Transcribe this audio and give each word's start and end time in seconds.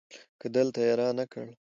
که 0.39 0.47
دلته 0.55 0.79
يي 0.87 0.93
رانه 0.99 1.25
کړ 1.31 1.47